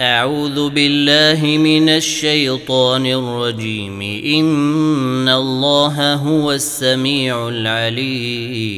أعوذ 0.00 0.68
بالله 0.68 1.56
من 1.56 1.88
الشيطان 1.88 3.06
الرجيم. 3.06 4.02
إن 4.24 5.28
الله 5.28 6.14
هو 6.14 6.52
السميع 6.52 7.48
العليم. 7.48 8.76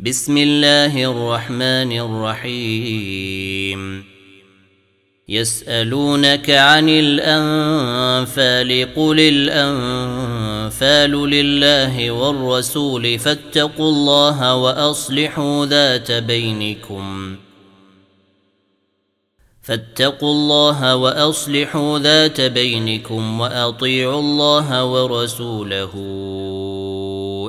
بسم 0.00 0.38
الله 0.38 1.10
الرحمن 1.10 1.98
الرحيم. 1.98 4.04
يسألونك 5.28 6.50
عن 6.50 6.88
الأنفال 6.88 8.88
قل 8.96 9.20
الأنفال 9.20 11.30
لله 11.30 12.10
والرسول 12.10 13.18
فاتقوا 13.18 13.90
الله 13.90 14.54
وأصلحوا 14.54 15.66
ذات 15.66 16.12
بينكم 16.12 17.36
ۖ. 17.44 17.47
فاتقوا 19.68 20.32
الله 20.32 20.96
وأصلحوا 20.96 21.98
ذات 21.98 22.40
بينكم 22.40 23.40
وأطيعوا 23.40 24.20
الله 24.20 24.84
ورسوله 24.84 25.92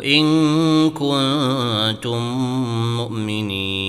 إن 0.06 0.26
كنتم 0.90 2.22
مؤمنين. 2.98 3.89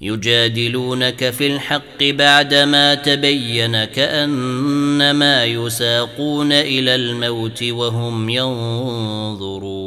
يجادلونك 0.00 1.30
في 1.30 1.46
الحق 1.46 2.02
بعدما 2.02 2.94
تبين 2.94 3.84
كأنما 3.84 5.44
يساقون 5.44 6.52
إلى 6.52 6.94
الموت 6.94 7.62
وهم 7.62 8.28
ينظرون. 8.28 9.80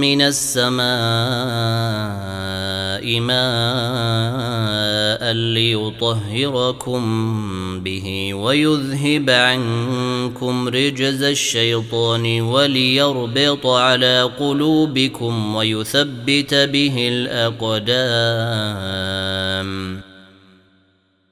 من 0.00 0.22
السماء 0.22 0.88
ماء 3.20 4.78
ليطهركم 5.32 7.00
به 7.80 8.34
ويذهب 8.34 9.30
عنكم 9.30 10.68
رجز 10.68 11.22
الشيطان 11.22 12.40
وليربط 12.40 13.66
على 13.66 14.30
قلوبكم 14.38 15.54
ويثبت 15.54 16.54
به 16.54 17.08
الأقدام. 17.12 18.08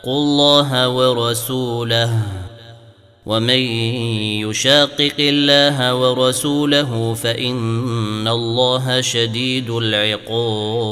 شاقوا 0.00 0.22
الله 0.22 0.88
ورسوله 0.88 2.22
ومن 3.26 3.58
يشاقق 4.48 5.14
الله 5.18 5.94
ورسوله 5.94 7.14
فإن 7.14 8.28
الله 8.28 9.00
شديد 9.00 9.70
العقاب. 9.70 10.82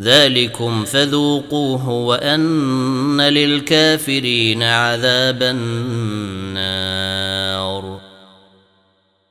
ذلكم 0.00 0.84
فذوقوه 0.84 1.88
وأن 1.88 3.20
للكافرين 3.20 4.62
عذاب 4.62 5.42
النار. 5.42 6.86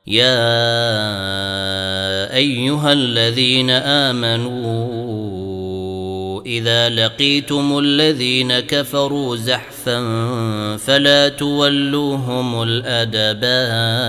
يا 0.06 0.46
أيها 2.34 2.92
الذين 2.92 3.70
آمنوا 3.70 4.95
إذا 6.46 6.88
لقيتم 6.88 7.78
الذين 7.78 8.60
كفروا 8.60 9.36
زحفا 9.36 10.00
فلا 10.76 11.28
تولوهم 11.28 12.62
الأدبار. 12.62 14.06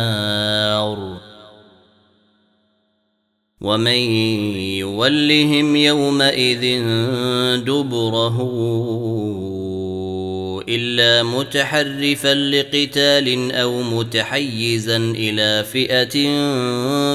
ومن 3.62 4.02
يولهم 4.78 5.76
يومئذ 5.76 6.82
دبره 7.66 8.38
إلا 10.70 11.24
متحرفا 11.24 12.34
لقتال 12.34 13.52
أو 13.52 13.82
متحيزا 13.82 14.98
إلى 14.98 15.64
فئة 15.64 16.18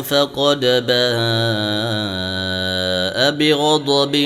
فقد 0.02 0.64
بغضب 3.16 4.16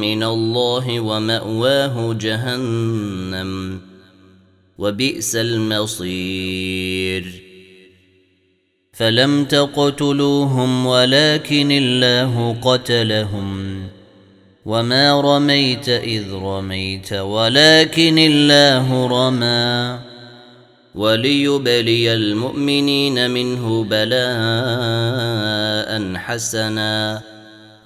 من 0.00 0.22
الله 0.22 1.00
ومأواه 1.00 2.16
جهنم 2.20 3.80
وبئس 4.78 5.36
المصير. 5.36 7.42
فلم 8.92 9.44
تقتلوهم 9.44 10.86
ولكن 10.86 11.72
الله 11.72 12.56
قتلهم. 12.62 13.82
وما 14.66 15.20
رميت 15.20 15.88
إذ 15.88 16.32
رميت 16.32 17.12
ولكن 17.12 18.18
الله 18.18 19.06
رمى. 19.06 19.98
وليبلي 20.94 22.14
المؤمنين 22.14 23.30
منه 23.30 23.84
بلاء 23.84 24.18
حسنا. 26.14 27.22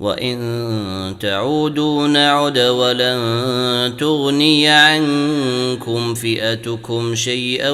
وان 0.00 1.16
تعودوا 1.20 2.08
نعد 2.08 2.58
ولن 2.58 3.96
تغني 3.98 4.68
عنكم 4.68 6.14
فئتكم 6.14 7.14
شيئا 7.14 7.70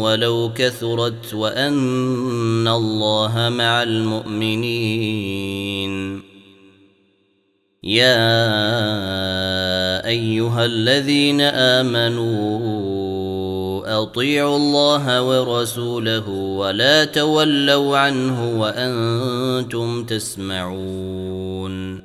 ولو 0.00 0.52
كثرت 0.56 1.34
وان 1.34 2.68
الله 2.68 3.48
مع 3.48 3.82
المؤمنين. 3.82 5.18
يا 7.82 8.28
ايها 10.06 10.64
الذين 10.64 11.40
امنوا 11.40 12.87
أطيعوا 14.02 14.56
الله 14.56 15.22
ورسوله 15.22 16.28
ولا 16.28 17.04
تولوا 17.04 17.98
عنه 17.98 18.60
وأنتم 18.60 20.04
تسمعون. 20.04 22.02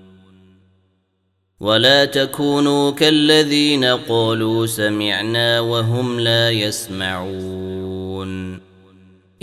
ولا 1.60 2.06
تكونوا 2.06 2.92
كالذين 2.92 3.86
قالوا 3.86 4.66
سمعنا 4.66 5.60
وهم 5.60 6.19
لا 6.19 6.50
يسمعون. 6.51 7.84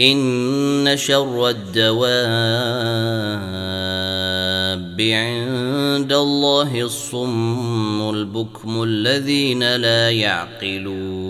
إن 0.00 0.96
شر 0.96 1.48
الدواب 1.48 2.00
عند 5.00 6.12
الله 6.12 6.82
الصم 6.82 8.10
البكم 8.10 8.82
الذين 8.82 9.76
لا 9.76 10.10
يعقلون. 10.10 11.29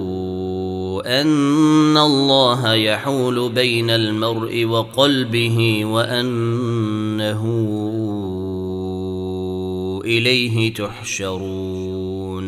أن 1.11 1.97
الله 1.97 2.73
يحول 2.73 3.49
بين 3.49 3.89
المرء 3.89 4.65
وقلبه 4.65 5.85
وأنه 5.85 7.43
إليه 10.05 10.73
تحشرون. 10.73 12.41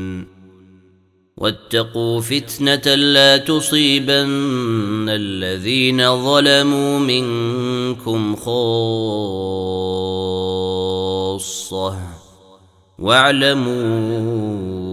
واتقوا 1.38 2.22
فتنة 2.22 2.96
لا 2.96 3.38
تصيبن 3.38 5.10
الذين 5.10 6.24
ظلموا 6.26 7.00
منكم 7.00 8.36
خاصة. 8.36 8.94
واعلموا 13.00 14.93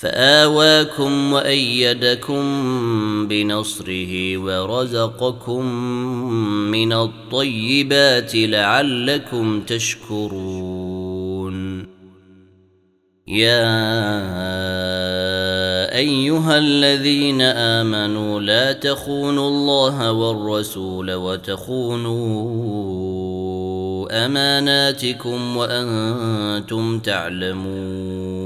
فآواكم 0.00 1.32
وأيدكم 1.32 2.42
بنصره 3.28 4.36
ورزقكم 4.36 5.64
من 6.70 6.92
الطيبات 6.92 8.30
لعلكم 8.34 9.60
تشكرون. 9.60 11.06
يا 13.28 13.66
أيها 15.96 16.58
الذين 16.58 17.40
آمنوا 17.42 18.40
لا 18.40 18.72
تخونوا 18.72 19.48
الله 19.48 20.12
والرسول 20.12 21.14
وتخونوا 21.14 22.16
أماناتكم 24.26 25.56
وأنتم 25.56 26.98
تعلمون. 26.98 28.45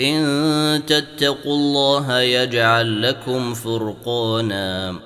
إن 0.00 0.82
تتقوا 0.86 1.54
الله 1.54 2.20
يجعل 2.20 3.02
لكم 3.02 3.54
فرقانا. 3.54 5.00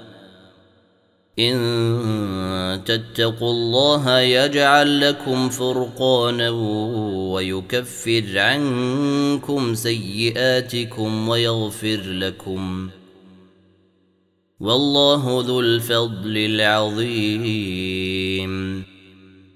إن 1.39 2.83
تتقوا 2.87 3.51
الله 3.51 4.19
يجعل 4.19 5.01
لكم 5.01 5.49
فرقانا 5.49 6.51
ويكفر 7.31 8.39
عنكم 8.39 9.75
سيئاتكم 9.75 11.29
ويغفر 11.29 12.01
لكم. 12.05 12.91
والله 14.61 15.45
ذو 15.47 15.61
الفضل 15.61 16.37
العظيم. 16.37 17.73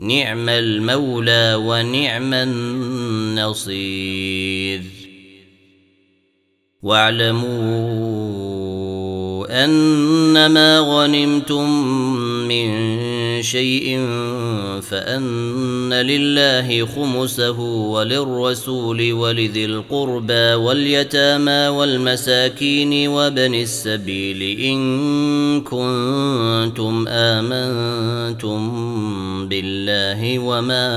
نعم 0.00 0.48
المولى 0.48 1.54
ونعم 1.54 2.34
النصير. 2.34 3.90
واعلموا 6.82 8.40
أنما 9.64 10.78
غنمتم 10.78 11.70
من 12.48 12.70
شيء 13.42 13.96
فأن 14.82 15.92
لله 15.92 16.86
خمسه 16.86 17.60
وللرسول 17.60 19.12
ولذي 19.12 19.64
القربى 19.64 20.54
واليتامى 20.54 21.68
والمساكين 21.68 23.08
وابن 23.08 23.54
السبيل 23.54 24.58
إن 24.60 24.80
كنتم 25.60 27.08
آمنتم 27.08 28.60
بالله 29.48 30.38
وما 30.38 30.90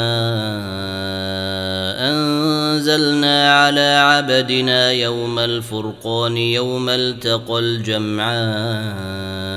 أنزلنا 2.09 3.53
على 3.59 3.97
عبدنا 3.97 4.91
يوم 4.91 5.39
الفرقان 5.39 6.37
يوم 6.37 6.89
التقى 6.89 7.59
الجمعان 7.59 9.52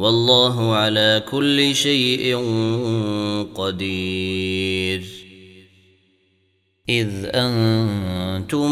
والله 0.00 0.74
على 0.74 1.22
كل 1.30 1.74
شيء 1.74 2.36
قدير. 3.54 5.04
إذ 6.88 7.08
أنتم 7.24 8.70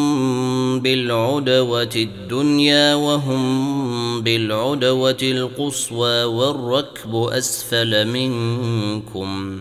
بالعدوة 0.80 1.90
الدنيا 1.96 2.94
وهم 2.94 4.22
بالعدوة 4.22 5.18
القصوى 5.22 6.24
والركب 6.24 7.14
أسفل 7.14 8.06
منكم. 8.06 9.60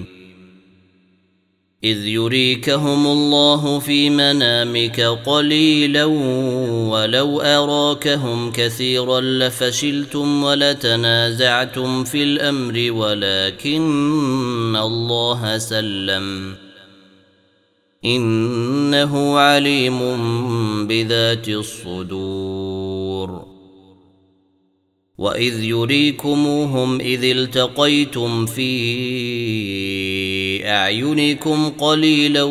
إذ 1.83 2.07
يريكهم 2.07 3.07
الله 3.07 3.79
في 3.79 4.09
منامك 4.09 5.01
قليلا 5.01 6.05
ولو 6.89 7.41
أراكهم 7.41 8.51
كثيرا 8.51 9.21
لفشلتم 9.21 10.43
ولتنازعتم 10.43 12.03
في 12.03 12.23
الأمر 12.23 12.91
ولكن 12.91 14.75
الله 14.75 15.57
سلم. 15.57 16.55
إنه 18.05 19.37
عليم 19.37 19.99
بذات 20.87 21.49
الصدور. 21.49 23.45
وإذ 25.17 25.63
يريكموهم 25.63 27.01
إذ 27.01 27.23
التقيتم 27.23 28.45
في 28.45 28.61
أعينكم 30.71 31.69
قليلا 31.69 32.43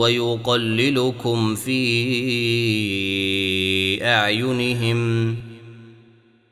ويقللكم 0.00 1.54
في 1.54 1.84
أعينهم 4.04 5.36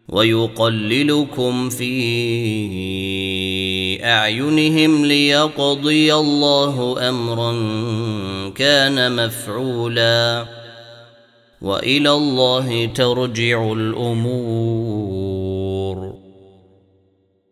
ويقللكم 0.09 1.69
في 1.69 1.95
أعينهم 4.05 5.07
ليقضي 5.07 6.15
الله 6.15 7.09
أمرا 7.09 7.53
كان 8.55 9.27
مفعولا 9.27 10.47
وإلى 11.63 12.11
الله 12.11 12.87
ترجع 12.87 13.73
الأمور. 13.73 15.32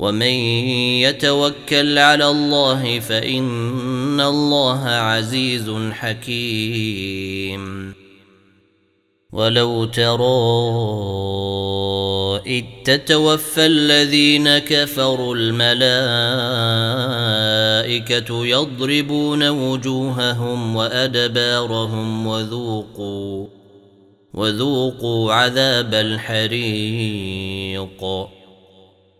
ومن 0.00 0.32
يتوكل 1.04 1.98
على 1.98 2.30
الله 2.30 3.00
فإن 3.00 4.20
الله 4.20 4.88
عزيز 4.88 5.70
حكيم. 5.92 7.94
ولو 9.32 9.84
ترى 9.84 10.40
إذ 12.46 12.64
تتوفى 12.84 13.66
الذين 13.66 14.58
كفروا 14.58 15.36
الملائكة 15.36 15.66
يضربون 18.46 19.48
وجوههم 19.48 20.76
وأدبارهم 20.76 22.26
وذوقوا 22.26 23.46
وذوقوا 24.34 25.32
عذاب 25.32 25.94
الحريق. 25.94 28.04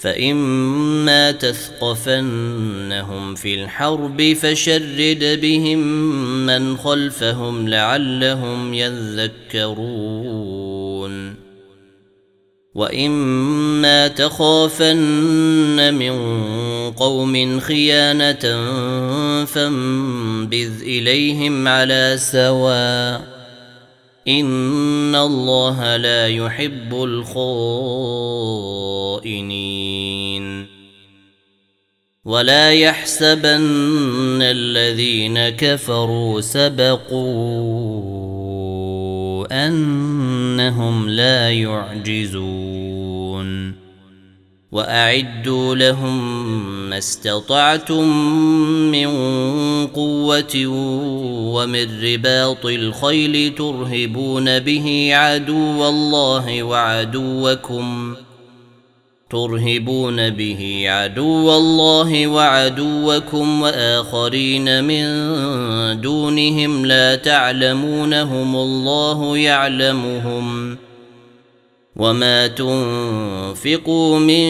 فإما 0.00 1.32
تثقفنهم 1.32 3.34
في 3.34 3.54
الحرب 3.54 4.32
فشرد 4.32 5.38
بهم 5.42 5.78
من 6.46 6.76
خلفهم 6.76 7.68
لعلهم 7.68 8.74
يذكرون 8.74 9.80
وإما 12.74 14.08
تخافن 14.08 15.94
من 15.94 16.12
قوم 16.90 17.60
خيانة 17.60 18.64
فانبذ 19.44 20.82
إليهم 20.82 21.68
على 21.68 22.16
سواء 22.18 23.29
ان 24.28 25.14
الله 25.14 25.96
لا 25.96 26.28
يحب 26.28 26.94
الخائنين 26.94 27.40
ولا 32.24 32.72
يحسبن 32.72 34.42
الذين 34.42 35.48
كفروا 35.48 36.40
سبقوا 36.40 37.20
انهم 39.66 41.08
لا 41.08 41.50
يعجزون 41.50 42.69
وأعدوا 44.72 45.74
لهم 45.74 46.90
ما 46.90 46.98
استطعتم 46.98 48.08
من 48.90 49.06
قوة 49.86 50.66
ومن 51.54 52.02
رباط 52.02 52.66
الخيل 52.66 53.54
ترهبون 53.54 54.58
به 54.58 55.10
عدو 55.12 55.88
الله 55.88 56.62
وعدوكم 56.62 58.14
ترهبون 59.30 60.30
به 60.30 60.84
عدو 60.86 61.56
الله 61.56 62.26
وعدوكم 62.26 63.62
وآخرين 63.62 64.84
من 64.84 65.04
دونهم 66.00 66.86
لا 66.86 67.14
تعلمونهم 67.16 68.56
الله 68.56 69.38
يعلمهم 69.38 70.76
وما 72.00 72.46
تنفقوا 72.46 74.18
من 74.18 74.46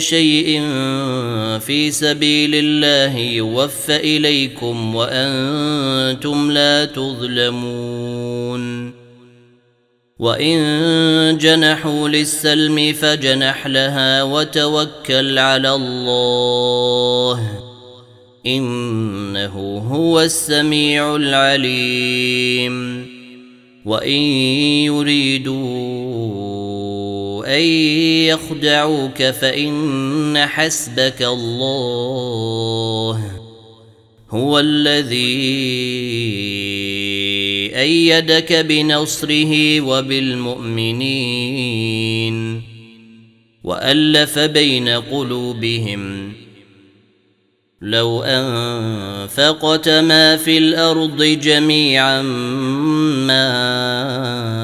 شيء 0.00 0.60
في 1.58 1.90
سبيل 1.90 2.50
الله 2.54 3.18
يوفى 3.18 3.96
اليكم 3.96 4.94
وأنتم 4.94 6.50
لا 6.50 6.84
تظلمون 6.84 8.14
وان 10.18 11.38
جنحوا 11.38 12.08
للسلم 12.08 12.92
فجنح 12.92 13.66
لها 13.66 14.22
وتوكل 14.22 15.38
على 15.38 15.74
الله 15.74 17.60
انه 18.46 19.82
هو 19.90 20.20
السميع 20.20 21.16
العليم 21.16 23.06
وان 23.84 24.20
يريدوا 24.86 26.73
أن 27.44 27.62
يخدعوك 28.28 29.22
فإن 29.22 30.46
حسبك 30.46 31.22
الله 31.22 33.30
هو 34.30 34.58
الذي 34.58 35.44
أيدك 37.76 38.52
بنصره 38.52 39.80
وبالمؤمنين 39.80 41.14
وألف 43.64 44.38
بين 44.38 44.88
قلوبهم 44.88 46.32
لو 47.82 48.22
أنفقت 48.22 49.88
ما 49.88 50.36
في 50.36 50.58
الأرض 50.58 51.22
جميعا 51.22 52.22
ما 52.22 54.63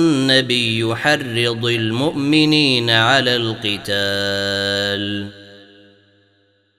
حرض 0.95 1.65
المؤمنين 1.65 2.89
على 2.89 3.35
القتال. 3.35 5.27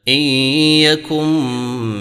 إن 0.09 0.21
يكن 0.83 1.27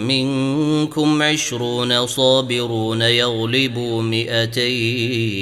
منكم 0.07 1.21
عشرون 1.21 2.07
صابرون 2.07 3.01
يغلبوا 3.01 4.01
مئتين. 4.01 5.41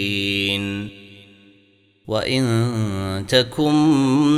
وإن 2.08 3.26
تكن 3.28 3.74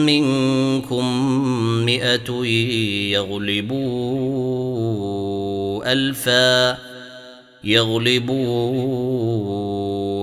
منكم 0.06 1.06
مئة 1.86 2.46
يغلبوا 3.12 4.32
ألفا 5.92 6.78
يغلبوا 7.64 8.72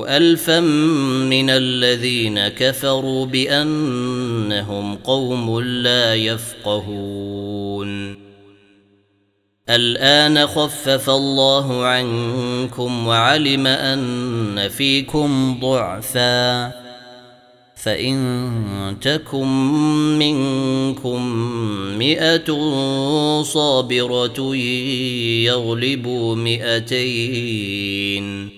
الفا 0.09 0.61
من 1.31 1.51
الذين 1.51 2.49
كفروا 2.49 3.27
بأنهم 3.27 4.95
قوم 4.95 5.61
لا 5.61 6.15
يفقهون. 6.15 8.19
الآن 9.71 10.47
خفف 10.47 11.11
الله 11.11 11.85
عنكم 11.85 13.07
وعلم 13.07 13.67
أن 13.67 14.69
فيكم 14.69 15.61
ضعفا. 15.61 16.73
فإن 17.77 18.97
تكن 19.01 19.49
منكم 20.19 21.23
مئة 21.99 22.73
صابرة 23.43 24.57
يغلبوا 25.45 26.37
مئتين. 26.37 28.58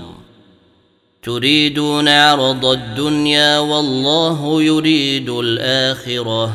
تريدون 1.23 2.07
عرض 2.07 2.65
الدنيا 2.65 3.59
والله 3.59 4.63
يريد 4.63 5.29
الآخرة. 5.29 6.53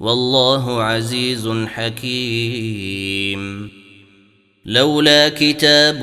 والله 0.00 0.82
عزيز 0.82 1.48
حكيم. 1.66 3.70
لولا 4.64 5.28
كتاب 5.28 6.02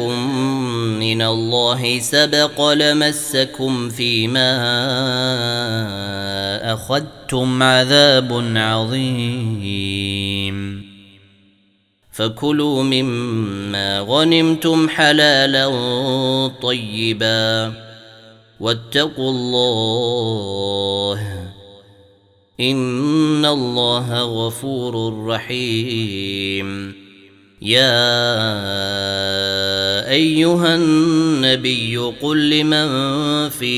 من 0.99 1.21
الله 1.21 1.99
سبق 1.99 2.73
لمسكم 2.73 3.89
فيما 3.89 4.57
أخذتم 6.73 7.63
عذاب 7.63 8.51
عظيم. 8.55 10.07
فكلوا 12.17 12.83
مما 12.83 13.99
غنمتم 13.99 14.89
حلالا 14.89 15.67
طيبا 16.61 17.73
واتقوا 18.59 19.31
الله 19.31 21.19
إن 22.59 23.45
الله 23.45 24.21
غفور 24.21 25.25
رحيم. 25.25 26.93
يا 27.61 28.09
أيها 30.09 30.75
النبي 30.75 31.97
قل 31.97 32.49
لمن 32.49 33.49
في 33.49 33.77